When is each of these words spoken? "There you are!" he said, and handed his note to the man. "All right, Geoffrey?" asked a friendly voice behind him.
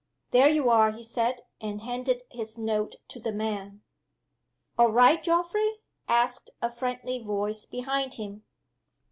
"There 0.31 0.49
you 0.49 0.67
are!" 0.71 0.89
he 0.89 1.03
said, 1.03 1.41
and 1.61 1.81
handed 1.81 2.23
his 2.31 2.57
note 2.57 2.95
to 3.09 3.19
the 3.19 3.31
man. 3.31 3.83
"All 4.75 4.89
right, 4.91 5.21
Geoffrey?" 5.21 5.73
asked 6.07 6.49
a 6.59 6.71
friendly 6.71 7.19
voice 7.21 7.65
behind 7.67 8.15
him. 8.15 8.43